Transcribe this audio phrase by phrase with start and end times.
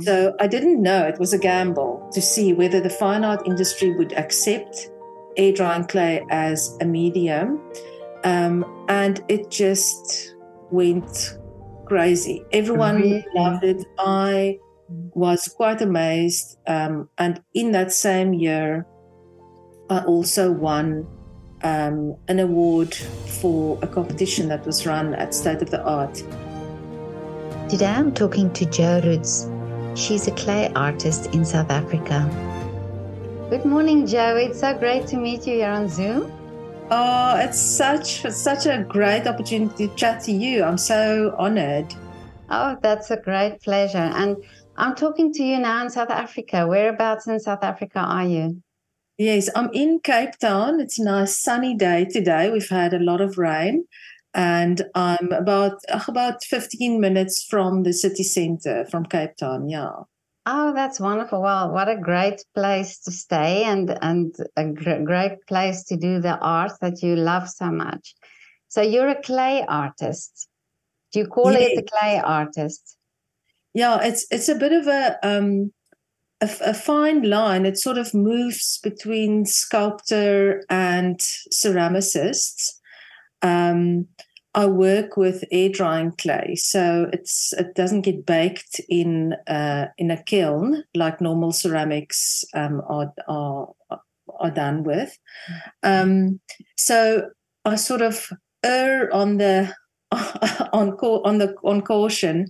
[0.00, 3.92] So I didn't know it was a gamble to see whether the fine art industry
[3.96, 4.90] would accept
[5.38, 7.62] air drying clay as a medium.
[8.22, 10.34] Um, and it just
[10.70, 11.38] went
[11.86, 12.44] crazy.
[12.52, 13.26] Everyone really?
[13.34, 13.86] loved it.
[13.98, 14.58] I
[15.14, 16.58] was quite amazed.
[16.66, 18.86] Um, and in that same year,
[19.88, 21.06] I also won
[21.62, 26.22] um, an award for a competition that was run at State of the Art.
[27.70, 29.48] Today I'm talking to Jo Roets.
[29.96, 32.28] She's a clay artist in South Africa.
[33.48, 34.36] Good morning, Jo.
[34.36, 36.30] It's so great to meet you here on Zoom.
[36.90, 40.64] Oh, it's such such a great opportunity to chat to you.
[40.64, 41.94] I'm so honored.
[42.50, 43.96] Oh, that's a great pleasure.
[43.96, 44.36] And
[44.76, 46.66] I'm talking to you now in South Africa.
[46.66, 48.62] Whereabouts in South Africa are you?
[49.16, 50.78] Yes, I'm in Cape Town.
[50.78, 52.50] It's a nice sunny day today.
[52.50, 53.86] We've had a lot of rain,
[54.36, 59.68] and I'm about about 15 minutes from the city center from Cape Town.
[59.68, 59.90] Yeah.
[60.44, 61.40] Oh, that's wonderful.
[61.42, 66.20] Well, what a great place to stay and and a gr- great place to do
[66.20, 68.14] the art that you love so much.
[68.68, 70.48] So you're a clay artist.
[71.12, 72.98] Do you call it a clay artist?
[73.72, 75.72] Yeah, it's it's a bit of a um
[76.42, 77.64] a, a, fine line.
[77.64, 82.72] It sort of moves between sculptor and ceramicist.
[83.40, 84.08] Um,
[84.56, 90.10] I work with air drying clay, so it's it doesn't get baked in uh, in
[90.10, 93.68] a kiln like normal ceramics um, are, are
[94.40, 95.16] are done with.
[95.82, 96.40] Um,
[96.76, 97.30] so
[97.64, 98.30] I sort of
[98.64, 99.72] err on the
[100.72, 102.46] on on the on caution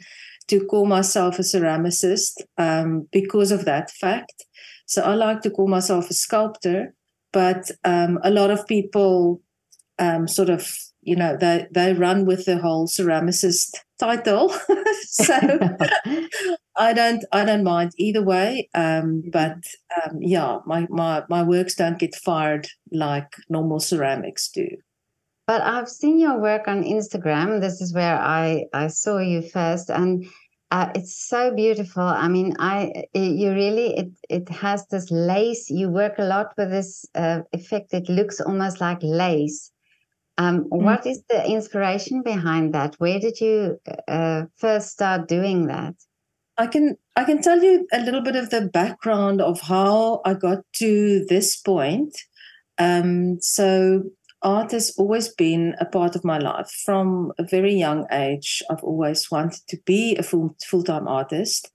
[0.48, 4.44] to call myself a ceramicist um, because of that fact.
[4.86, 6.94] So I like to call myself a sculptor,
[7.32, 9.42] but um, a lot of people
[9.98, 10.72] um, sort of,
[11.06, 14.52] you know, they, they run with the whole ceramicist title.
[15.02, 15.34] so
[16.76, 18.68] I don't I don't mind either way.
[18.74, 19.58] Um, but
[19.96, 24.68] um, yeah, my, my my works don't get fired like normal ceramics do.
[25.46, 27.61] But I've seen your work on Instagram.
[27.61, 30.27] This is where I, I saw you first, and
[30.72, 32.02] uh, it's so beautiful.
[32.02, 35.70] I mean, I you really it it has this lace.
[35.70, 37.95] You work a lot with this uh, effect.
[37.95, 39.70] It looks almost like lace.
[40.39, 40.83] Um, mm.
[40.83, 42.95] What is the inspiration behind that?
[42.98, 45.95] Where did you uh, first start doing that?
[46.58, 50.35] I can I can tell you a little bit of the background of how I
[50.35, 52.17] got to this point.
[52.79, 54.05] Um, so
[54.42, 58.63] art has always been a part of my life from a very young age.
[58.70, 61.70] I've always wanted to be a full full time artist,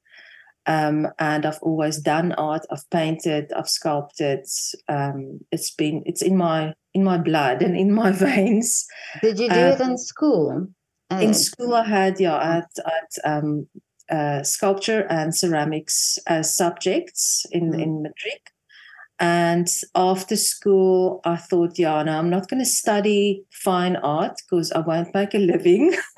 [0.66, 2.66] um, and I've always done art.
[2.72, 4.46] I've painted, I've sculpted.
[4.88, 8.86] Um, it's been it's in my in my blood and in my veins.
[9.22, 10.68] Did you do um, it in school?
[11.12, 13.68] In uh, school, I had yeah, I had, I had um,
[14.10, 17.82] uh, sculpture and ceramics as subjects in mm.
[17.82, 18.52] in matric.
[19.20, 24.72] And after school, I thought, yeah, no, I'm not going to study fine art because
[24.72, 25.94] I won't make a living.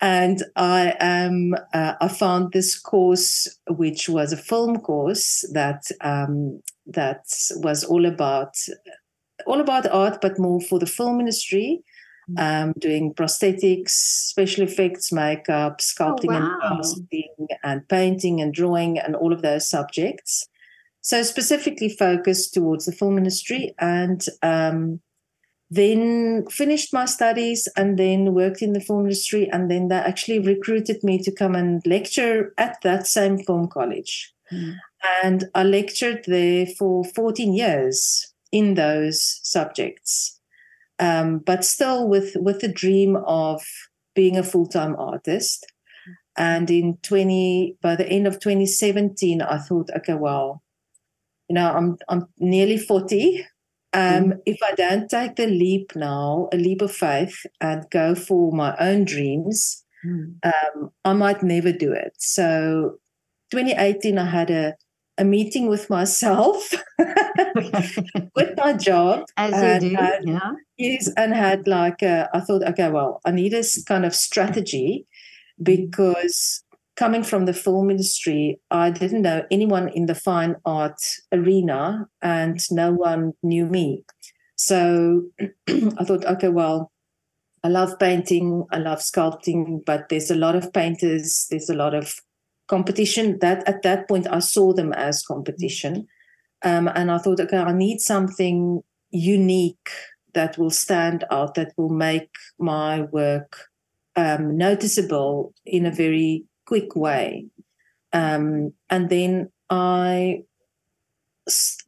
[0.00, 1.54] and I am.
[1.72, 7.24] Uh, I found this course, which was a film course that um, that
[7.56, 8.56] was all about
[9.46, 11.82] all about art, but more for the film industry.
[12.30, 12.62] Mm.
[12.62, 16.58] um, doing prosthetics, special effects, makeup, sculpting oh, wow.
[16.62, 20.48] and casting, and painting and drawing, and all of those subjects.
[21.02, 25.00] So specifically focused towards the film industry, and um,
[25.70, 30.38] then finished my studies, and then worked in the film industry, and then they actually
[30.38, 34.74] recruited me to come and lecture at that same film college, mm.
[35.22, 40.40] And I lectured there for 14 years in those subjects
[40.98, 43.62] um, but still with with the dream of
[44.14, 45.66] being a full time artist.
[46.36, 50.62] And in 20, by the end of 2017, I thought, okay, well,
[51.48, 53.46] you know, I'm I'm nearly 40.
[53.92, 54.38] Um, mm.
[54.44, 58.74] If I don't take the leap now, a leap of faith, and go for my
[58.80, 60.34] own dreams, mm.
[60.42, 62.14] um, I might never do it.
[62.18, 62.98] So,
[63.52, 64.74] 2018, I had a
[65.18, 69.24] a meeting with myself, with my job.
[69.36, 70.52] As you do, had, yeah.
[70.76, 75.06] Yes, and had like, a, I thought, okay, well, I need a kind of strategy
[75.62, 76.64] because
[76.96, 81.00] coming from the film industry, I didn't know anyone in the fine art
[81.32, 84.04] arena and no one knew me.
[84.56, 85.22] So
[85.68, 86.92] I thought, okay, well,
[87.62, 91.94] I love painting, I love sculpting, but there's a lot of painters, there's a lot
[91.94, 92.14] of
[92.68, 96.06] competition that at that point I saw them as competition.
[96.62, 99.90] Um, and I thought, okay, I need something unique
[100.32, 103.68] that will stand out, that will make my work
[104.16, 107.46] um, noticeable in a very quick way.
[108.12, 110.42] Um, and then I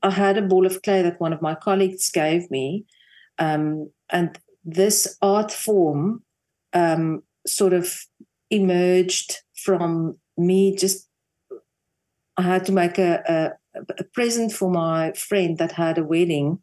[0.03, 2.85] I had a ball of clay that one of my colleagues gave me,
[3.39, 6.23] um, and this art form
[6.75, 7.95] um, sort of
[8.51, 10.77] emerged from me.
[10.77, 11.09] Just
[12.37, 13.23] I had to make a,
[13.75, 16.61] a, a present for my friend that had a wedding,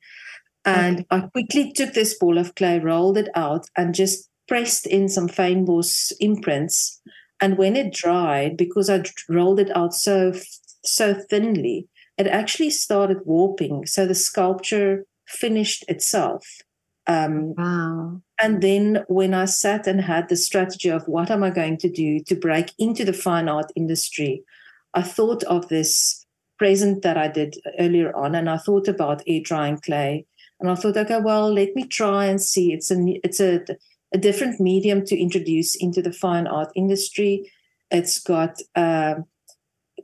[0.66, 1.08] and okay.
[1.12, 5.28] I quickly took this ball of clay, rolled it out, and just pressed in some
[5.28, 7.02] fynbos imprints.
[7.42, 10.34] And when it dried, because I rolled it out so
[10.86, 11.88] so thinly,
[12.18, 13.86] it actually started warping.
[13.86, 16.46] So the sculpture finished itself.
[17.08, 18.22] Um, wow.
[18.42, 21.90] And then when I sat and had the strategy of what am I going to
[21.90, 24.44] do to break into the fine art industry,
[24.94, 26.26] I thought of this
[26.58, 30.26] present that I did earlier on, and I thought about air drying clay,
[30.60, 32.74] and I thought, okay, well, let me try and see.
[32.74, 33.62] It's a it's a
[34.14, 37.52] a different medium to introduce into the fine art industry.
[37.90, 39.16] It's got uh,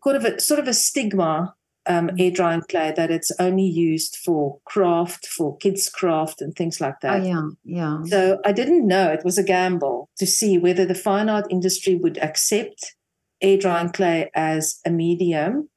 [0.04, 1.54] kind of a sort of a stigma
[1.90, 2.22] um, mm.
[2.22, 7.02] air drying clay that it's only used for craft, for kids' craft, and things like
[7.02, 7.22] that.
[7.22, 8.04] Oh, yeah, yeah.
[8.06, 11.96] So I didn't know it was a gamble to see whether the fine art industry
[11.96, 12.96] would accept
[13.42, 15.68] air drying clay as a medium.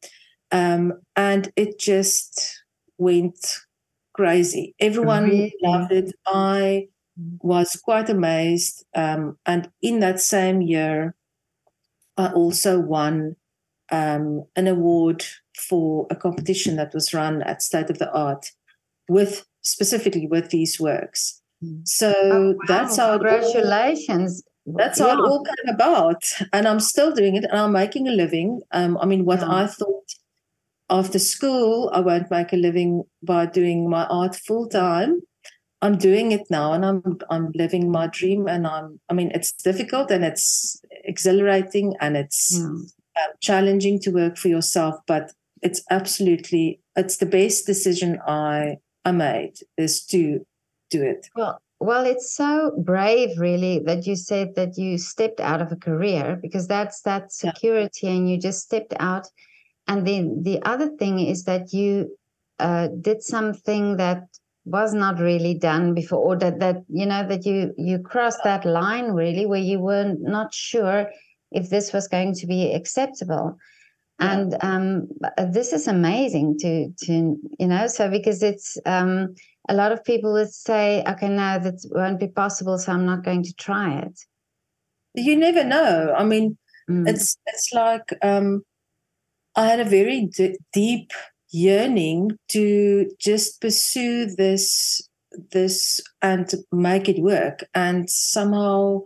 [0.50, 2.62] Um, and it just
[2.98, 3.58] went
[4.12, 4.74] crazy.
[4.78, 5.54] Everyone really?
[5.62, 6.12] loved it.
[6.26, 6.88] I
[7.40, 8.84] was quite amazed.
[8.94, 11.14] Um, and in that same year,
[12.18, 13.36] I also won
[13.90, 15.24] um, an award
[15.56, 18.50] for a competition that was run at State of the Art
[19.08, 21.40] with specifically with these works.
[21.64, 21.86] Mm.
[21.86, 22.56] So oh, wow.
[22.66, 24.42] that's how congratulations.
[24.66, 25.06] All, that's yeah.
[25.06, 26.22] how it all came about,
[26.52, 28.60] and I'm still doing it, and I'm making a living.
[28.70, 29.52] Um, I mean, what yeah.
[29.52, 30.08] I thought
[30.90, 35.20] after school I won't make a living by doing my art full time.
[35.80, 39.00] I'm doing it now, and I'm I'm living my dream, and I'm.
[39.08, 43.22] I mean, it's difficult and it's exhilarating and it's yeah.
[43.22, 45.32] uh, challenging to work for yourself, but
[45.62, 50.44] it's absolutely it's the best decision I I made is to
[50.90, 51.28] do it.
[51.34, 55.76] Well, well, it's so brave, really, that you said that you stepped out of a
[55.76, 58.12] career because that's that security, yeah.
[58.12, 59.26] and you just stepped out.
[59.88, 62.16] And then the other thing is that you
[62.60, 64.22] uh, did something that
[64.64, 68.64] was not really done before, or that that you know that you you crossed that
[68.64, 71.10] line really, where you were not sure
[71.50, 73.58] if this was going to be acceptable
[74.22, 75.08] and um,
[75.52, 79.34] this is amazing to to you know so because it's um,
[79.68, 83.24] a lot of people would say okay no that won't be possible so i'm not
[83.24, 84.20] going to try it
[85.14, 86.56] you never know i mean
[86.88, 87.08] mm.
[87.08, 88.62] it's it's like um,
[89.56, 91.10] i had a very d- deep
[91.50, 95.02] yearning to just pursue this
[95.50, 99.00] this and make it work and somehow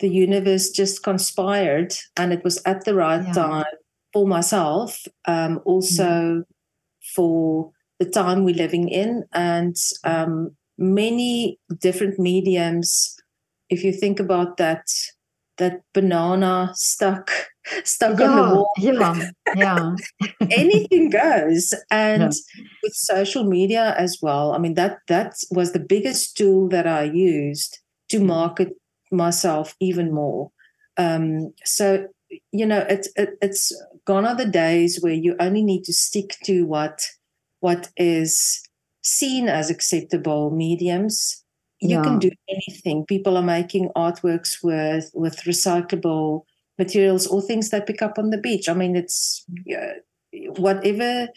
[0.00, 3.32] the universe just conspired and it was at the right yeah.
[3.32, 3.77] time
[4.12, 6.42] for myself, um, also mm.
[7.14, 13.16] for the time we're living in, and um, many different mediums.
[13.68, 14.86] If you think about that,
[15.58, 17.30] that banana stuck
[17.84, 18.70] stuck yeah, on the wall.
[18.78, 19.94] Yeah, yeah.
[20.50, 21.74] Anything goes.
[21.90, 22.64] And yeah.
[22.82, 27.04] with social media as well, I mean that that was the biggest tool that I
[27.04, 27.78] used
[28.10, 28.26] to mm.
[28.26, 28.70] market
[29.10, 30.50] myself even more.
[30.96, 32.06] Um, so
[32.52, 33.72] you know, it's it, it's
[34.04, 37.06] gone are the days where you only need to stick to what
[37.60, 38.62] what is
[39.02, 41.44] seen as acceptable mediums.
[41.80, 42.02] You yeah.
[42.02, 43.06] can do anything.
[43.06, 46.42] People are making artworks with with recyclable
[46.78, 48.68] materials or things they pick up on the beach.
[48.68, 49.98] I mean, it's uh,
[50.56, 51.28] whatever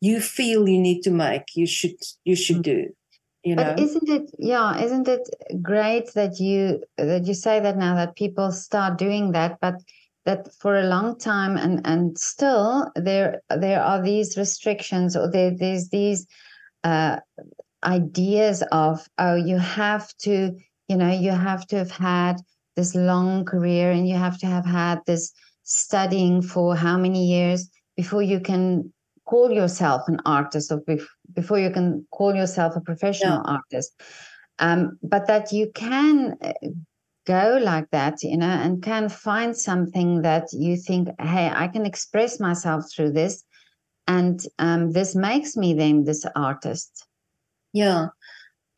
[0.00, 2.88] you feel you need to make, you should you should do.
[3.44, 3.64] You know?
[3.64, 5.28] But isn't it yeah, isn't it
[5.62, 9.76] great that you that you say that now that people start doing that, but
[10.28, 15.52] that for a long time and and still there there are these restrictions or there,
[15.56, 16.26] there's these
[16.84, 17.16] uh,
[17.82, 20.52] ideas of oh you have to
[20.88, 22.36] you know you have to have had
[22.76, 25.32] this long career and you have to have had this
[25.62, 28.92] studying for how many years before you can
[29.24, 33.56] call yourself an artist or bef- before you can call yourself a professional yeah.
[33.56, 33.90] artist
[34.58, 36.52] um, but that you can uh,
[37.28, 41.84] go like that, you know, and can find something that you think, hey, I can
[41.84, 43.44] express myself through this.
[44.06, 47.06] And um, this makes me then this artist.
[47.74, 48.08] Yeah.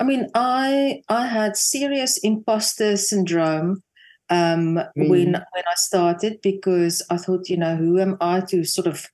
[0.00, 3.82] I mean, I I had serious imposter syndrome
[4.28, 8.88] um, when when I started because I thought, you know, who am I to sort
[8.88, 9.06] of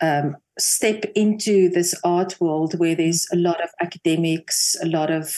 [0.00, 5.34] um, step into this art world where there's a lot of academics, a lot of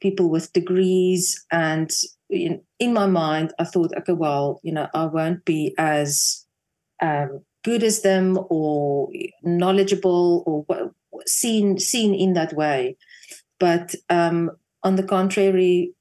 [0.00, 1.44] people with degrees.
[1.50, 1.90] And
[2.32, 6.44] in, in my mind, I thought, okay, well, you know, I won't be as
[7.00, 9.10] um, good as them or
[9.42, 10.92] knowledgeable or
[11.26, 12.96] seen seen in that way.
[13.60, 14.50] But um,
[14.82, 15.92] on the contrary,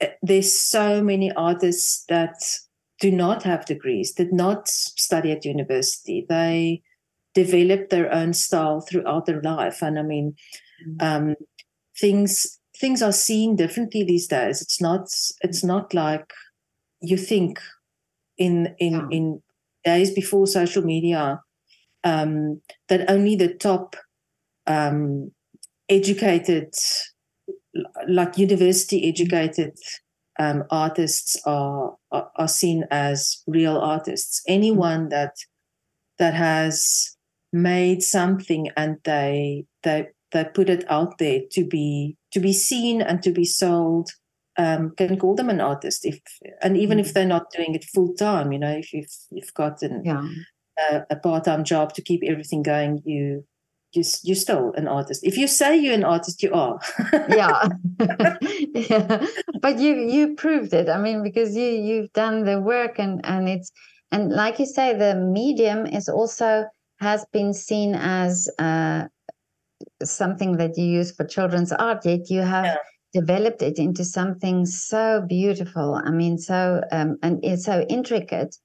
[0.00, 2.34] eh, there's so many artists that
[3.00, 6.24] do not have degrees, did not study at university.
[6.28, 6.82] They
[7.34, 10.36] develop their own style throughout their life, and I mean,
[10.88, 11.02] mm.
[11.02, 11.34] um,
[11.98, 14.60] things things are seen differently these days.
[14.60, 15.08] It's not
[15.40, 16.32] it's not like
[17.00, 17.60] you think
[18.38, 19.06] in in yeah.
[19.10, 19.42] in
[19.84, 21.40] days before social media
[22.04, 23.96] um, that only the top
[24.66, 25.30] um,
[25.88, 26.72] educated,
[28.08, 29.76] like university educated
[30.38, 34.42] um, artists are, are, are seen as real artists.
[34.48, 35.34] Anyone that
[36.18, 37.16] that has
[37.52, 43.00] made something and they they they put it out there to be to be seen
[43.00, 44.10] and to be sold
[44.56, 46.20] um, can call them an artist if
[46.62, 47.06] and even mm-hmm.
[47.06, 50.28] if they're not doing it full time you know if you've you've got an, yeah.
[50.90, 53.44] a, a part-time job to keep everything going you
[53.92, 56.78] you you're still an artist if you say you're an artist you are
[57.28, 57.68] yeah.
[58.74, 59.26] yeah
[59.60, 63.48] but you you proved it i mean because you you've done the work and and
[63.48, 63.72] it's
[64.12, 66.64] and like you say the medium is also
[67.00, 69.04] has been seen as uh,
[70.04, 72.76] something that you use for children's art yet you have yeah
[73.14, 76.00] developed it into something so beautiful.
[76.04, 78.56] I mean, so um, and it's so intricate.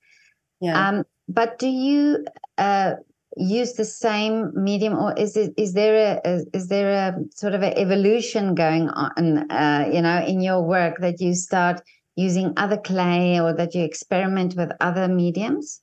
[0.60, 0.90] Yeah.
[0.90, 2.26] Um, but do you
[2.58, 2.96] uh,
[3.38, 7.62] use the same medium, or is it is there a, is there a sort of
[7.62, 9.50] an evolution going on?
[9.52, 11.82] Uh, you know, in your work that you start
[12.16, 15.82] using other clay, or that you experiment with other mediums.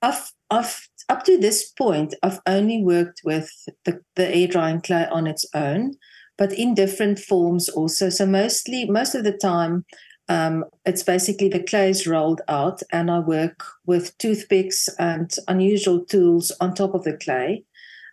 [0.00, 3.50] I've I've up to this point, I've only worked with
[3.84, 5.96] the, the air drying clay on its own
[6.38, 8.08] but in different forms also.
[8.08, 9.84] So mostly, most of the time,
[10.28, 16.04] um, it's basically the clay is rolled out, and I work with toothpicks and unusual
[16.04, 17.64] tools on top of the clay.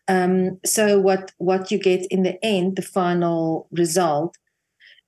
[0.07, 4.37] Um, so what what you get in the end, the final result,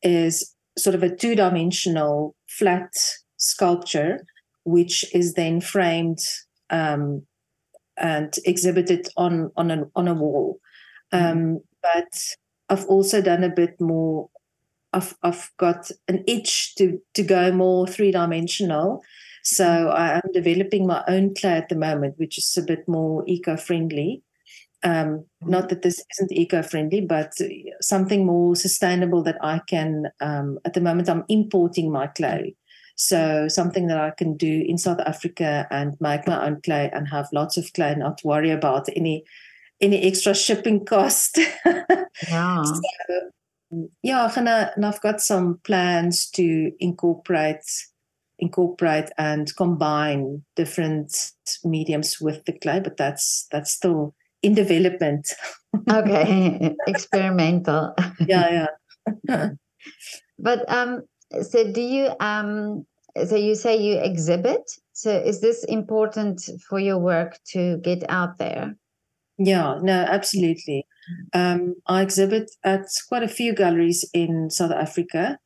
[0.01, 2.91] is sort of a two dimensional flat
[3.37, 4.25] sculpture,
[4.63, 6.19] which is then framed
[6.69, 7.23] um,
[7.97, 10.59] and exhibited on on a on a wall.
[11.13, 11.25] Mm-hmm.
[11.25, 12.35] Um, but
[12.69, 14.29] I've also done a bit more.
[14.93, 19.01] I've I've got an itch to to go more three dimensional.
[19.43, 19.95] So mm-hmm.
[19.95, 23.57] I am developing my own clay at the moment, which is a bit more eco
[23.57, 24.23] friendly.
[24.83, 25.49] Um, mm-hmm.
[25.49, 27.33] not that this isn't eco friendly, but
[27.81, 30.09] something more sustainable that I can.
[30.19, 32.55] Um, at the moment, I'm importing my clay.
[32.95, 37.07] So something that I can do in South Africa and make my own clay and
[37.09, 39.25] have lots of clay, not worry about any
[39.81, 41.39] any extra shipping cost.
[42.29, 42.63] Yeah.
[42.63, 43.31] so,
[44.01, 47.65] yeah, and, and I've got some plans to incorporate
[48.39, 51.31] incorporate and combine different
[51.63, 55.33] mediums with the clay, but that's that's still in development.
[55.91, 57.93] okay, experimental.
[58.27, 58.67] yeah,
[59.27, 59.49] yeah.
[60.39, 61.03] but um,
[61.41, 62.85] so do you um,
[63.25, 64.71] so you say you exhibit?
[64.93, 68.75] So is this important for your work to get out there?
[69.37, 70.85] Yeah, no, absolutely.
[71.33, 75.37] Um, I exhibit at quite a few galleries in South Africa.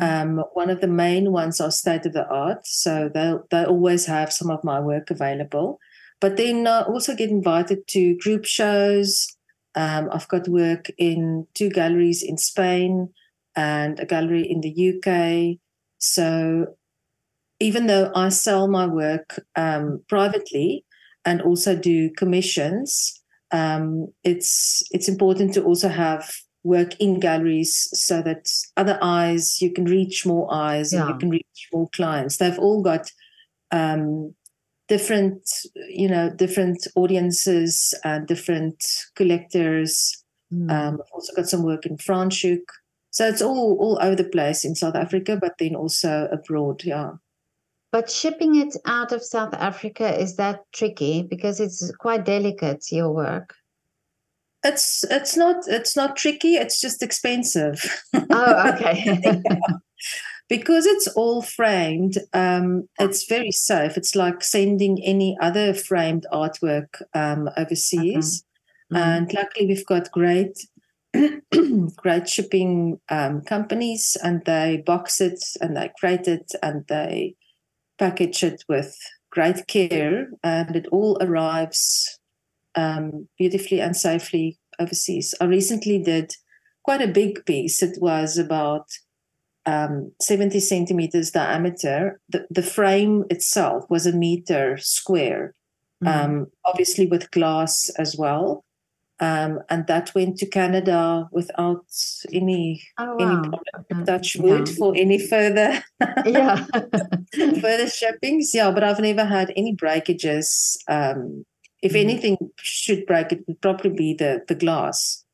[0.00, 0.38] Mm-hmm.
[0.38, 4.06] Um, one of the main ones are state of the art, so they they always
[4.06, 5.80] have some of my work available.
[6.20, 9.26] But then I also get invited to group shows.
[9.74, 13.10] Um, I've got work in two galleries in Spain
[13.58, 15.58] and a gallery in the UK.
[15.98, 16.76] So
[17.58, 20.84] even though I sell my work um, privately
[21.24, 26.30] and also do commissions, um, it's it's important to also have
[26.62, 31.00] work in galleries so that other eyes you can reach more eyes yeah.
[31.00, 33.10] and you can reach more clients they've all got
[33.70, 34.34] um,
[34.88, 35.42] different
[35.88, 38.84] you know different audiences and different
[39.14, 40.70] collectors mm.
[40.70, 42.66] um, i've also got some work in franschhoek
[43.10, 47.12] so it's all all over the place in south africa but then also abroad yeah
[47.90, 53.10] but shipping it out of South Africa is that tricky because it's quite delicate your
[53.12, 53.54] work.
[54.62, 56.56] It's it's not it's not tricky.
[56.56, 57.82] It's just expensive.
[58.30, 59.18] Oh, okay.
[60.48, 63.96] because it's all framed, um, it's very safe.
[63.96, 68.44] It's like sending any other framed artwork um, overseas.
[68.92, 68.96] Mm-hmm.
[68.96, 70.58] And luckily, we've got great,
[71.96, 77.34] great shipping um, companies, and they box it and they crate it and they
[77.98, 78.96] package it with
[79.30, 82.18] great care, and it all arrives
[82.74, 85.34] um, beautifully and safely overseas.
[85.40, 86.32] I recently did
[86.84, 87.82] quite a big piece.
[87.82, 88.86] It was about
[89.66, 92.20] um, 70 centimeters diameter.
[92.28, 95.54] The, the frame itself was a meter square,
[96.02, 96.30] mm-hmm.
[96.30, 98.64] um, obviously with glass as well.
[99.20, 101.84] Um, and that went to Canada without
[102.32, 103.42] any oh, wow.
[103.42, 104.06] any problem.
[104.06, 104.74] Touch wood yeah.
[104.76, 105.82] for any further
[106.24, 106.64] yeah
[107.34, 108.54] further shippings.
[108.54, 110.78] Yeah, but I've never had any breakages.
[110.86, 111.44] Um,
[111.82, 112.00] if mm.
[112.00, 115.24] anything should break, it would probably be the the glass.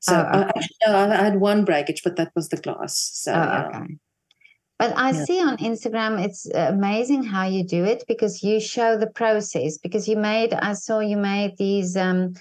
[0.00, 0.38] So oh, okay.
[0.38, 3.10] I, actually, no, I had one breakage, but that was the glass.
[3.14, 3.68] So oh, yeah.
[3.68, 3.94] okay.
[4.80, 5.24] But I yeah.
[5.24, 9.76] see on Instagram, it's amazing how you do it because you show the process.
[9.76, 11.96] Because you made, I saw you made these.
[11.96, 12.32] Um,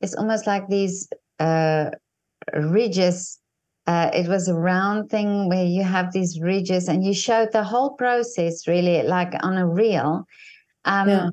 [0.00, 1.90] it's almost like these uh,
[2.54, 3.38] ridges.
[3.86, 7.64] Uh, it was a round thing where you have these ridges, and you showed the
[7.64, 10.24] whole process really, like on a reel.
[10.84, 11.28] Um, yeah.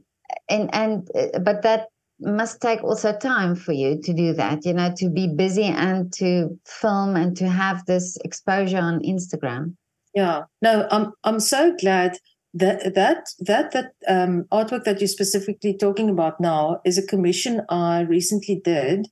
[0.49, 1.87] And and uh, but that
[2.19, 6.13] must take also time for you to do that you know to be busy and
[6.13, 9.75] to film and to have this exposure on instagram
[10.13, 12.17] yeah no i'm i'm so glad
[12.55, 17.61] that that that that um, artwork that you're specifically talking about now is a commission
[17.69, 19.07] i recently did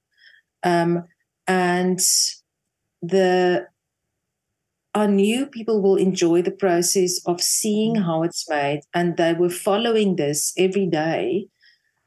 [0.64, 1.04] um,
[1.46, 2.00] and
[3.02, 3.68] the
[4.96, 9.50] I knew people will enjoy the process of seeing how it's made, and they were
[9.50, 11.48] following this every day.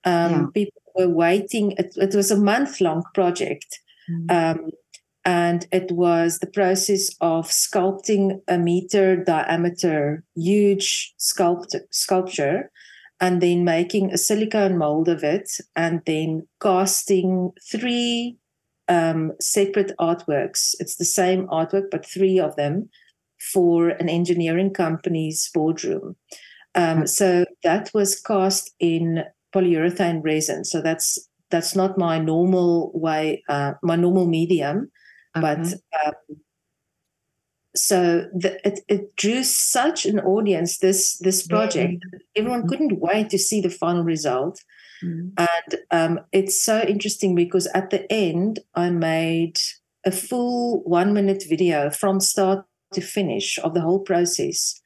[0.04, 0.46] Um, yeah.
[0.54, 1.72] People were waiting.
[1.72, 3.80] It, it was a month long project.
[4.08, 4.68] Mm-hmm.
[5.26, 12.70] And it was the process of sculpting a meter diameter, huge sculpt, sculpture,
[13.20, 18.36] and then making a silicone mold of it, and then casting three
[18.88, 20.76] um, separate artworks.
[20.78, 22.88] It's the same artwork, but three of them
[23.52, 26.14] for an engineering company's boardroom.
[26.76, 27.06] Um, mm-hmm.
[27.06, 30.64] So that was cast in polyurethane resin.
[30.64, 31.18] So that's
[31.50, 34.90] that's not my normal way, uh, my normal medium,
[35.36, 35.40] okay.
[35.40, 36.38] but um,
[37.74, 40.78] so the, it, it drew such an audience.
[40.78, 42.68] This this project, everyone mm-hmm.
[42.68, 44.62] couldn't wait to see the final result.
[45.04, 45.28] Mm-hmm.
[45.36, 49.58] And um, it's so interesting because at the end, I made
[50.04, 54.80] a full one minute video from start to finish of the whole process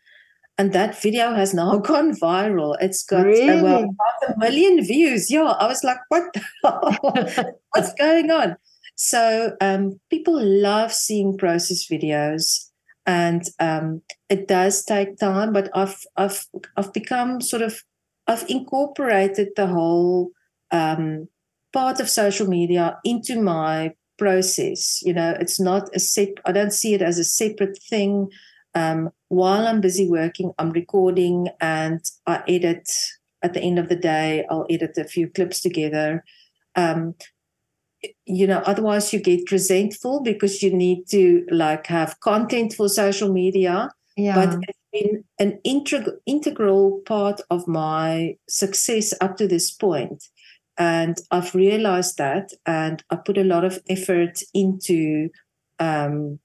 [0.61, 2.77] and that video has now gone viral.
[2.81, 3.49] It's got really?
[3.49, 5.31] uh, well, half a million views.
[5.31, 6.25] Yeah, I was like, what?
[7.71, 8.57] What's going on?
[9.03, 12.69] So um, people love seeing process videos,
[13.07, 15.55] and um, it does take time.
[15.55, 16.45] But I've I've
[16.77, 17.83] I've become sort of
[18.27, 20.33] I've incorporated the whole
[20.71, 21.29] um,
[21.73, 25.01] part of social media into my process.
[25.01, 26.35] You know, it's not a set.
[26.45, 28.29] I don't see it as a separate thing.
[28.75, 32.87] Um, while I'm busy working, I'm recording and I edit.
[33.43, 36.23] At the end of the day, I'll edit a few clips together.
[36.77, 37.15] Um,
[38.27, 43.33] you know, otherwise you get resentful because you need to like have content for social
[43.33, 43.91] media.
[44.17, 44.35] Yeah.
[44.35, 49.77] But it's been an integ- integral part of my success up to this.
[50.79, 55.29] And I've realized that, and I put a lot of effort into
[55.79, 56.39] um,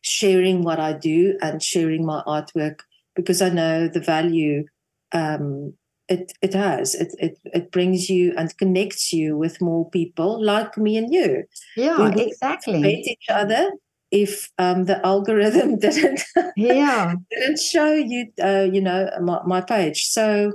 [0.00, 2.80] sharing what I do and sharing my artwork
[3.14, 4.64] because I know the value
[5.12, 5.74] um,
[6.08, 6.94] it it has.
[6.94, 11.44] It, it it brings you and connects you with more people like me and you.
[11.76, 12.80] Yeah, exactly.
[12.80, 13.70] Meet each other
[14.10, 16.22] if um, the algorithm didn't
[16.56, 20.06] yeah didn't show you uh, you know my, my page.
[20.06, 20.52] So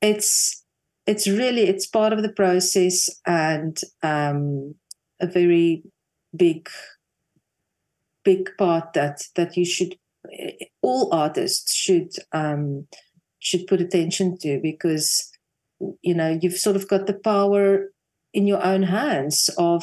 [0.00, 0.64] it's
[1.06, 4.74] it's really it's part of the process and um,
[5.20, 5.82] a very
[6.36, 6.68] big
[8.24, 9.96] big part that that you should
[10.82, 12.86] all artists should um,
[13.48, 15.30] should put attention to because
[16.02, 17.90] you know you've sort of got the power
[18.34, 19.82] in your own hands of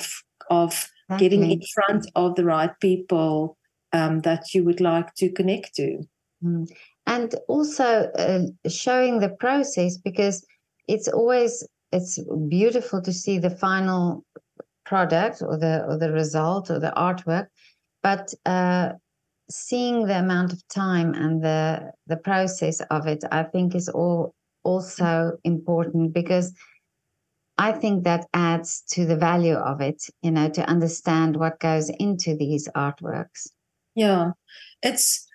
[0.50, 0.72] of
[1.10, 1.18] exactly.
[1.20, 3.58] getting in front of the right people
[3.94, 6.04] um, that you would like to connect to
[6.44, 6.68] mm.
[7.08, 10.46] and also uh, showing the process because
[10.88, 14.24] it's always it's beautiful to see the final
[14.86, 17.48] product or the or the result or the artwork
[18.04, 18.90] but uh,
[19.50, 24.34] seeing the amount of time and the the process of it i think is all
[24.64, 26.52] also important because
[27.58, 31.90] i think that adds to the value of it you know to understand what goes
[32.00, 33.48] into these artworks
[33.94, 34.32] yeah
[34.82, 35.28] it's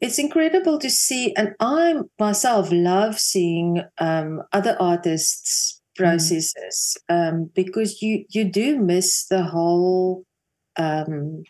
[0.00, 6.04] it's incredible to see and i myself love seeing um, other artists mm.
[6.04, 7.28] processes mm.
[7.28, 10.24] um, because you you do miss the whole
[10.76, 11.42] um,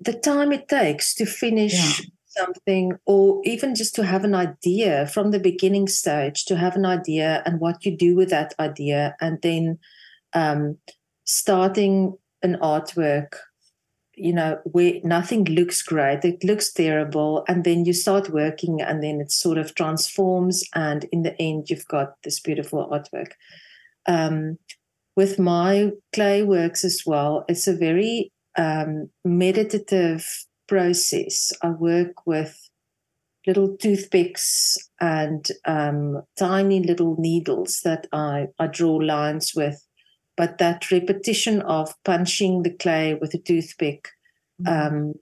[0.00, 2.06] the time it takes to finish yeah.
[2.26, 6.84] something or even just to have an idea from the beginning stage to have an
[6.84, 9.78] idea and what you do with that idea and then
[10.34, 10.76] um,
[11.24, 13.36] starting an artwork
[14.14, 19.02] you know where nothing looks great it looks terrible and then you start working and
[19.02, 23.32] then it sort of transforms and in the end you've got this beautiful artwork
[24.06, 24.58] um,
[25.16, 30.26] with my clay works as well it's a very um, meditative
[30.66, 32.68] process i work with
[33.46, 39.82] little toothpicks and um, tiny little needles that I, I draw lines with
[40.36, 44.08] but that repetition of punching the clay with a toothpick
[44.62, 44.96] mm-hmm.
[44.96, 45.14] um,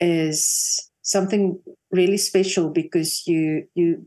[0.00, 1.60] is something
[1.92, 4.04] really special because you you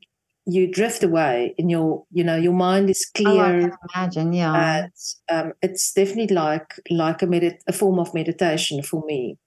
[0.51, 3.29] you drift away in your you know your mind is clear.
[3.29, 4.83] Oh, I can imagine, yeah.
[4.83, 4.91] And,
[5.47, 9.37] um, it's definitely like like a medit- a form of meditation for me.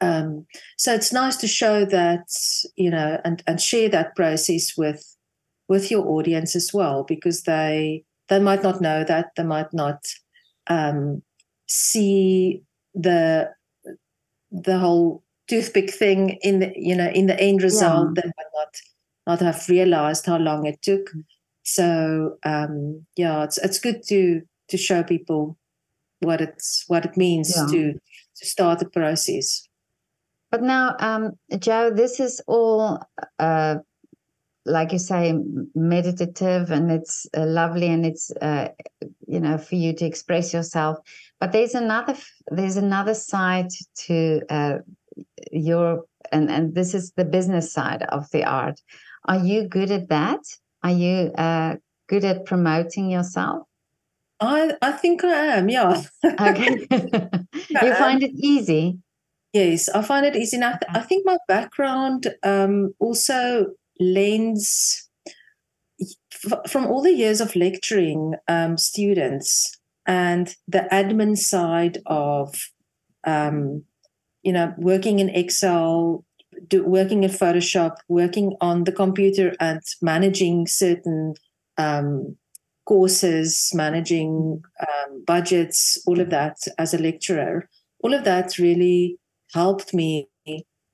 [0.00, 0.46] Um,
[0.78, 2.28] so it's nice to show that
[2.76, 5.04] you know and and share that process with
[5.68, 10.04] with your audience as well because they they might not know that they might not
[10.68, 11.22] um,
[11.68, 12.62] see
[12.94, 13.50] the
[14.50, 18.22] the whole toothpick thing in the you know in the end result yeah.
[18.22, 18.76] they might not
[19.26, 21.10] not have realized how long it took
[21.62, 25.56] so um yeah it's it's good to to show people
[26.20, 27.66] what it's what it means yeah.
[27.66, 27.92] to
[28.36, 29.68] to start the process
[30.50, 32.98] but now um jo this is all
[33.38, 33.76] uh
[34.66, 35.34] like you say,
[35.74, 38.68] meditative and it's uh, lovely and it's uh,
[39.26, 40.98] you know for you to express yourself.
[41.38, 42.16] But there's another
[42.50, 43.70] there's another side
[44.06, 44.78] to uh,
[45.50, 48.80] your and and this is the business side of the art.
[49.26, 50.40] Are you good at that?
[50.82, 51.76] Are you uh,
[52.08, 53.66] good at promoting yourself?
[54.40, 55.68] I I think I am.
[55.68, 56.02] Yeah.
[56.24, 56.86] okay.
[57.68, 58.98] you find it easy.
[59.52, 60.58] Yes, I find it easy.
[60.58, 63.66] Now, I think my background um, also
[63.98, 65.08] lends
[66.68, 72.54] from all the years of lecturing um, students and the admin side of
[73.24, 73.84] um,
[74.42, 76.24] you know working in excel
[76.68, 81.34] do, working in photoshop working on the computer and managing certain
[81.78, 82.36] um,
[82.86, 87.68] courses managing um, budgets all of that as a lecturer
[88.00, 89.18] all of that really
[89.52, 90.28] helped me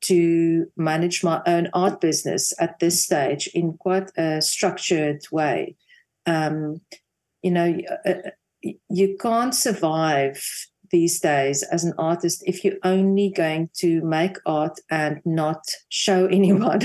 [0.02, 5.74] to manage my own art business at this stage in quite a structured way.
[6.26, 6.80] Um,
[7.42, 8.14] you know, uh,
[8.62, 10.42] you can't survive
[10.90, 16.26] these days as an artist if you're only going to make art and not show
[16.30, 16.80] anyone.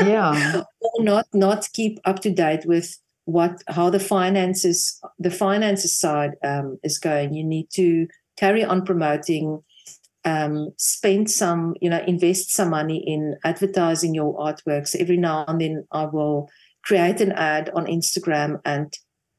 [0.00, 0.62] yeah.
[0.80, 6.32] or not not keep up to date with what how the finances the finances side
[6.44, 7.34] um, is going.
[7.34, 8.06] You need to
[8.36, 9.62] carry on promoting
[10.26, 14.96] um, spend some, you know, invest some money in advertising your artworks.
[14.96, 16.50] Every now and then I will
[16.84, 18.92] create an ad on Instagram and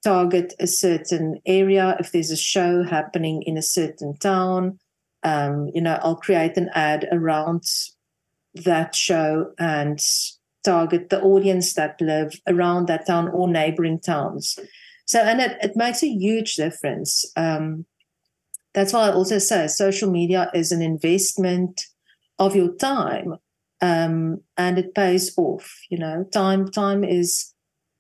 [0.08, 1.98] target a certain area.
[2.00, 4.80] If there's a show happening in a certain town,
[5.24, 7.63] um, you know, I'll create an ad around
[8.56, 10.00] that show and
[10.63, 14.58] target the audience that live around that town or neighboring towns.
[15.06, 17.26] So, and it, it makes a huge difference.
[17.36, 17.86] Um,
[18.74, 21.86] that's why I also say social media is an investment
[22.39, 23.36] of your time,
[23.82, 25.70] um, and it pays off.
[25.89, 27.54] You know, time time is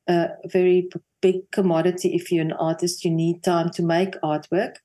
[0.07, 0.89] a very
[1.21, 2.15] big commodity.
[2.15, 4.75] If you're an artist, you need time to make artwork.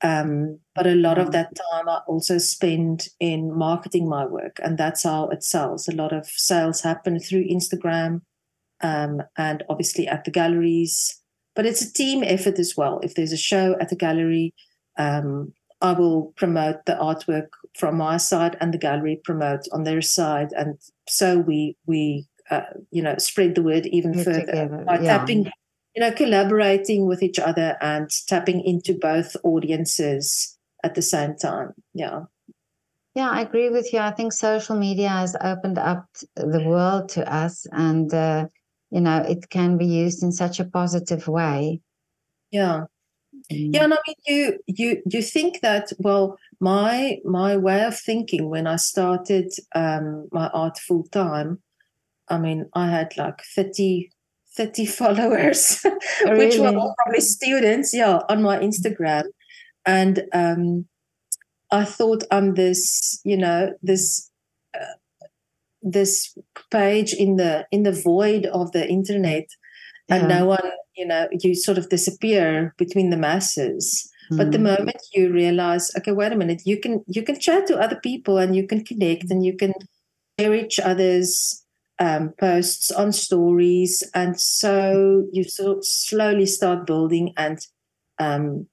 [0.00, 4.78] Um, but a lot of that time I also spend in marketing my work, and
[4.78, 5.88] that's how it sells.
[5.88, 8.22] A lot of sales happen through Instagram,
[8.80, 11.20] um, and obviously at the galleries.
[11.56, 13.00] But it's a team effort as well.
[13.02, 14.54] If there's a show at a gallery,
[14.98, 20.00] um, I will promote the artwork from my side, and the gallery promote on their
[20.00, 24.84] side, and so we we uh, you know spread the word even You're further together.
[24.86, 25.18] by yeah.
[25.18, 25.50] tapping,
[25.98, 31.72] you know, collaborating with each other and tapping into both audiences at the same time.
[31.92, 32.26] Yeah.
[33.16, 33.98] Yeah, I agree with you.
[33.98, 36.06] I think social media has opened up
[36.36, 38.46] the world to us, and uh,
[38.92, 41.80] you know, it can be used in such a positive way.
[42.52, 42.84] Yeah,
[43.52, 43.74] Mm.
[43.74, 48.48] Yeah, and I mean, you you you think that well, my my way of thinking
[48.48, 51.58] when I started um, my art full time,
[52.28, 54.10] I mean, I had like 30,
[54.58, 55.80] 30 followers,
[56.24, 56.46] really?
[56.46, 59.24] which were all probably students, yeah, on my Instagram,
[59.86, 60.86] and um,
[61.70, 64.30] I thought I'm this, you know, this.
[64.74, 64.94] Uh,
[65.80, 66.36] this
[66.72, 69.46] page in the in the void of the internet
[70.08, 74.36] and no one you know you sort of disappear between the masses mm.
[74.36, 74.64] but the hmm.
[74.64, 78.38] moment you realize okay wait a minute you can you can chat to other people
[78.38, 79.72] and you can connect and you can
[80.38, 81.64] share each other's
[81.98, 87.66] um, posts on stories and so you sort of slowly start building and
[88.18, 88.66] um,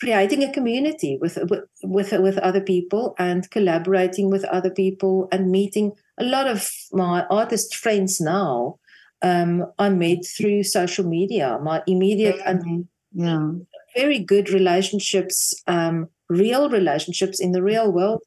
[0.00, 5.50] creating a community with, with with with other people and collaborating with other people and
[5.50, 8.78] meeting a lot of my artist friends now
[9.24, 11.58] um, I met through social media.
[11.62, 13.50] My immediate and yeah.
[13.96, 18.22] very good relationships, um, real relationships in the real world,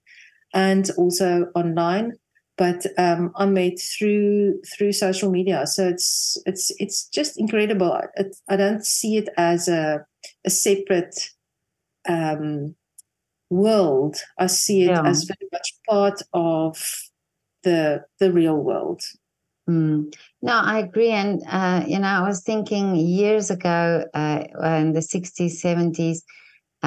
[0.53, 2.13] and also online.
[2.58, 8.00] But um, I made through through social media, so it's it's it's just incredible.
[8.15, 10.06] It, I don't see it as a
[10.46, 11.15] a separate
[12.10, 12.76] um,
[13.50, 14.17] world.
[14.39, 15.04] I see it Yeah.
[15.06, 16.84] as very much part of
[17.63, 19.02] the the real world.
[19.70, 20.13] Mm.
[20.41, 21.10] No, I agree.
[21.10, 24.43] And, uh, you know, I was thinking years ago uh,
[24.80, 26.24] in the 60s, 70s,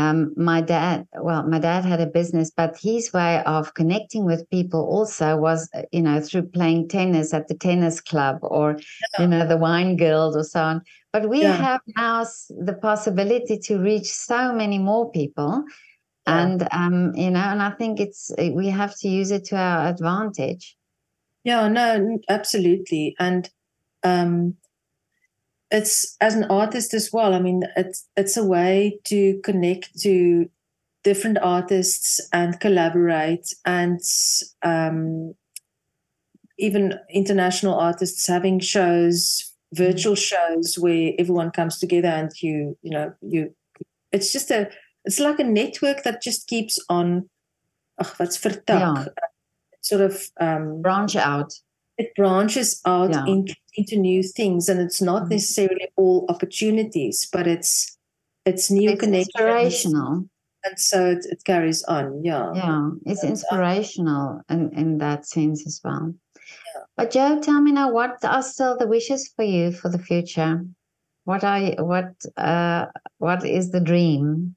[0.00, 4.48] um, my dad, well, my dad had a business, but his way of connecting with
[4.50, 8.78] people also was, uh, you know, through playing tennis at the tennis club or,
[9.18, 10.82] you know, the wine guild or so on.
[11.12, 11.56] But we Yeah.
[11.68, 12.24] have now
[12.68, 15.64] the possibility to reach so many more people.
[16.26, 16.42] Yeah.
[16.42, 19.56] And, um, you know, and I think it's, uh, we have to use it to
[19.56, 20.76] our advantage.
[21.44, 23.16] Yeah, no, absolutely.
[23.18, 23.50] And
[24.02, 24.56] um
[25.70, 27.34] it's as an artist as well.
[27.34, 30.48] I mean, it's it's a way to connect to
[31.04, 34.00] different artists and collaborate and
[34.62, 35.34] um
[36.58, 43.12] even international artists having shows, virtual shows where everyone comes together and you, you know,
[43.22, 43.54] you
[44.12, 44.68] it's just a
[45.04, 47.28] it's like a network that just keeps on
[48.00, 49.08] ag wat's vertak.
[49.82, 51.52] Sort of um Branch out.
[51.96, 53.24] it branches out Yeah.
[53.26, 55.30] into, into new things and it's not Mhm.
[55.36, 57.96] necessarily all opportunities but it's
[58.50, 60.12] it's new It's inspirational.
[60.64, 65.26] and so it, it carries on yeah Yeah, it's And, uh, inspirational in, in that
[65.26, 66.14] sense as well.
[66.96, 70.54] But Jo, tell me now, what are still the wishes for you for the future?
[71.24, 71.60] What are
[71.92, 72.86] what uh
[73.18, 74.56] what is the dream?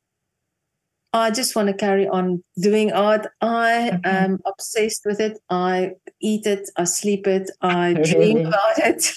[1.14, 3.28] I just want to carry on doing art.
[3.42, 4.00] I Okay.
[4.06, 5.38] am obsessed with it.
[5.50, 6.70] I eat it.
[6.78, 7.52] I sleep it.
[7.62, 9.14] I dream about it.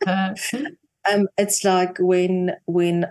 [1.10, 3.06] Um it's like when when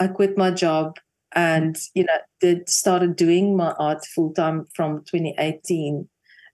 [0.00, 0.96] i quit my job
[1.34, 6.08] and you know did started doing my art full time from 2018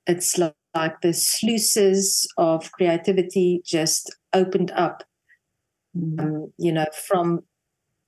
[0.08, 5.04] it's like, like the sluices of creativity just opened up.
[5.96, 6.20] Mm.
[6.20, 7.44] um, you know from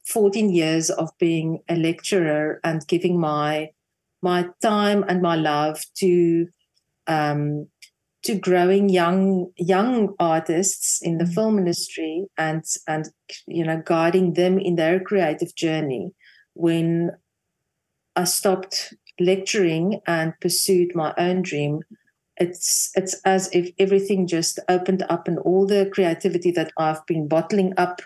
[0.06, 3.70] 14 years of being a lecturer and giving my
[4.22, 6.48] my time and my love to
[7.06, 7.68] um,
[8.24, 11.34] to growing young young artists in the Mhm.
[11.34, 13.10] film industry and and
[13.46, 16.12] you know guiding them in their creative journey
[16.54, 17.12] when
[18.16, 21.80] I stopped lecturing and pursued my own dream
[22.38, 27.28] it's it's as if everything just opened up and all the creativity that I've been
[27.28, 28.02] bottling up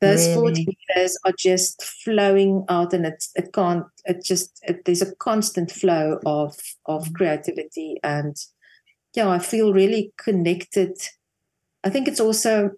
[0.00, 0.78] those 14 Really?
[0.96, 5.70] years are just flowing out and it's it can't it just it, there's a constant
[5.70, 6.56] flow of
[6.86, 7.98] of creativity.
[8.02, 8.36] And
[9.14, 10.96] yeah i feel really connected.
[11.84, 12.70] I think it's also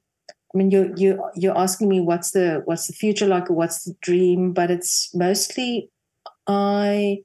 [0.55, 3.85] i mean you you you're asking me what's the what's the future like or what's
[3.85, 5.91] the dream but it's mostly
[6.47, 7.19] i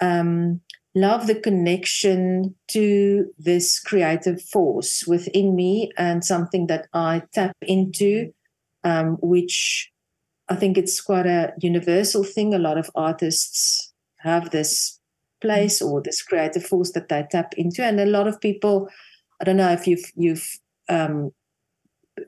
[0.00, 0.60] um
[0.94, 8.32] love the connection to this creative force within me and something that i tap into
[8.84, 9.90] um, which
[10.48, 12.54] I think it's quite a universal thing.
[12.54, 15.00] A lot of artists have this
[15.40, 18.88] place or this creative force that they tap into, and a lot of people.
[19.40, 20.48] I don't know if you've you've
[20.88, 21.32] um,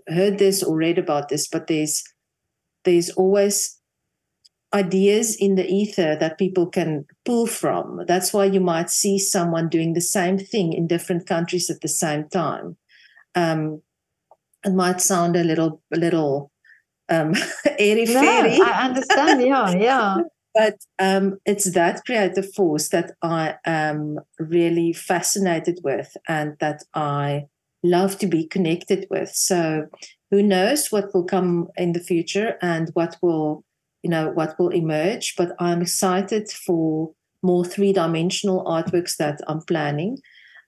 [0.08, 2.02] heard this or read about this, but there's
[2.84, 3.78] there's always
[4.74, 8.02] ideas in the ether that people can pull from.
[8.06, 11.88] That's why you might see someone doing the same thing in different countries at the
[11.88, 12.76] same time.
[13.34, 13.82] Um,
[14.66, 16.50] it might sound a little a little
[17.08, 17.34] um
[17.78, 19.42] airy No, I understand.
[19.42, 20.16] Yeah, yeah.
[20.56, 27.44] but um it's that creative force that i am really fascinated with and that i
[27.82, 29.86] love to be connected with so
[30.30, 33.64] who knows what will come in the future and what will
[34.02, 40.18] you know what will emerge but i'm excited for more three-dimensional artworks that i'm planning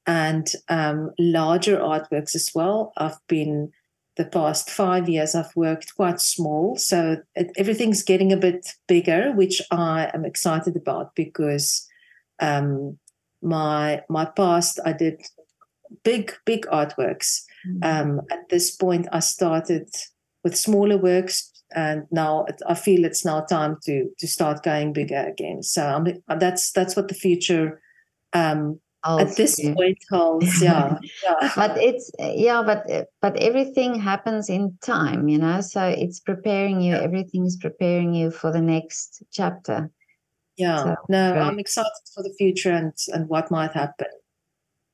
[0.06, 3.70] and um, larger artworks as well i've been
[4.18, 6.76] the past five years i've worked quite small.
[6.76, 11.88] So it, everything's getting a bit bigger which i am excited about because
[12.40, 12.98] um,
[13.40, 15.22] my my past i did
[16.04, 17.42] big big artworks.
[17.82, 19.88] Um, at this point i started
[20.44, 25.24] with smaller works and now i feel it's now time to to start going bigger
[25.26, 25.62] again.
[25.62, 27.80] So I'm, that's that's what the future
[28.32, 29.74] um, at this Also.
[29.74, 32.84] point holds yeah yeah but it's yeah but
[33.22, 38.30] but everything happens in time you know so it's preparing you everything is preparing you
[38.30, 39.90] for the next chapter
[40.58, 40.82] Yeah.
[40.82, 41.42] So, no, great.
[41.42, 44.10] I'm excited for the future and and what might happen.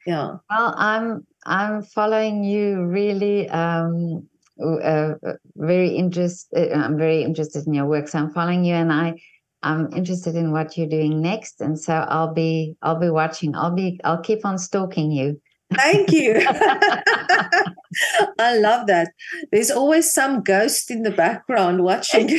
[0.06, 0.36] Yeah.
[0.50, 4.28] Well, I'm I'm following you really um
[4.60, 5.14] uh,
[5.56, 6.70] very interested.
[6.70, 9.16] Uh, I'm very interested in your work, so I'm following you, and I
[9.64, 13.57] I'm interested in what you're doing next, and so I'll be I'll be watching.
[13.57, 15.40] I'll be I'll keep on stalking you.
[15.72, 16.35] Thank you.
[18.38, 19.12] I love that.
[19.53, 22.29] There's always some ghost in the background watching.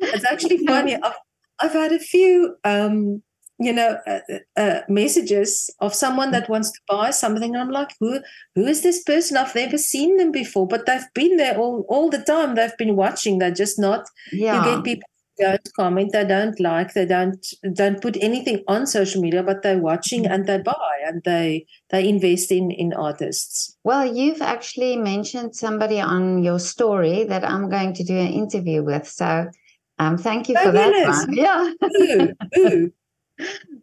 [0.00, 0.96] it's actually funny.
[0.96, 1.14] I've,
[1.60, 3.22] I've had a few um,
[3.60, 4.20] you know uh,
[4.56, 8.20] uh, messages of someone that wants to buy something and i'm like who
[8.54, 12.08] who is this person i've never seen them before but they've been there all, all
[12.08, 14.56] the time they've been watching they're just not yeah.
[14.56, 19.22] you get people don't comment they don't like they don't don't put anything on social
[19.22, 20.32] media but they're watching mm-hmm.
[20.32, 26.00] and they buy and they they invest in in artists well you've actually mentioned somebody
[26.00, 29.48] on your story that i'm going to do an interview with so
[30.00, 31.32] um, thank you oh, for that one.
[31.36, 31.72] Yeah.
[31.84, 32.92] Ooh, ooh.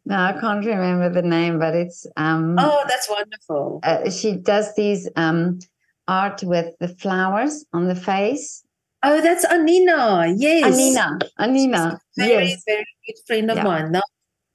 [0.06, 3.82] No, I can't remember the name, but it's um Oh, that's wonderful.
[3.84, 5.60] Uh, she does these um
[6.08, 8.64] art with the flowers on the face.
[9.04, 10.34] Oh, that's Anina.
[10.36, 10.74] Yes.
[10.74, 11.20] Anina.
[11.40, 12.00] Anina.
[12.18, 12.64] Very, yes.
[12.66, 13.64] very good friend of yeah.
[13.64, 13.92] mine.
[13.92, 14.02] Now,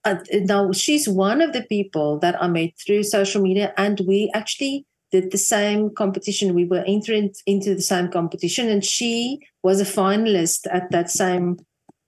[0.04, 4.30] uh, now she's one of the people that I met through social media, and we
[4.34, 6.54] actually did the same competition.
[6.54, 11.58] We were entered into the same competition, and she was a finalist at that same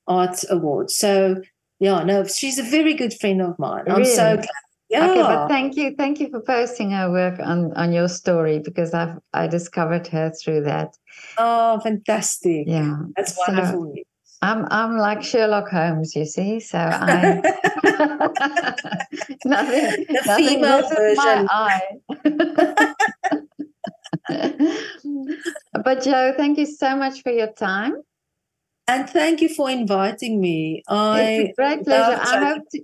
[0.08, 0.90] art award.
[0.90, 1.42] So
[1.84, 3.84] yeah, no, she's a very good friend of mine.
[3.86, 4.48] I'm so glad.
[4.88, 5.10] Yeah.
[5.10, 8.94] Okay, but thank you, thank you for posting her work on on your story because
[8.94, 10.96] I've I discovered her through that.
[11.36, 12.64] Oh, fantastic!
[12.66, 13.92] Yeah, that's wonderful.
[13.94, 14.02] So
[14.40, 16.58] I'm I'm like Sherlock Holmes, you see.
[16.60, 17.42] So I
[19.44, 21.44] nothing, the nothing female version.
[21.44, 21.98] My eye.
[25.84, 27.96] but Jo, thank you so much for your time.
[28.86, 30.82] And thank you for inviting me.
[30.88, 32.20] I it's a great pleasure.
[32.20, 32.80] I hope to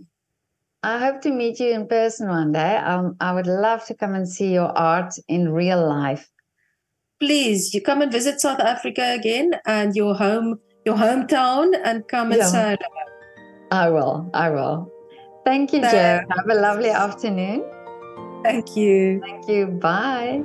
[0.83, 2.77] I hope to meet you in person one day.
[2.77, 6.31] Um, I would love to come and see your art in real life.
[7.19, 12.33] Please, you come and visit South Africa again and your home, your hometown, and come
[12.33, 12.47] and yeah.
[12.47, 12.77] say.
[13.71, 14.31] I will.
[14.33, 14.91] I will.
[15.45, 16.27] Thank you, Thanks.
[16.27, 16.35] Jo.
[16.35, 17.63] Have a lovely afternoon.
[18.43, 19.21] Thank you.
[19.21, 19.67] Thank you.
[19.67, 20.43] Bye.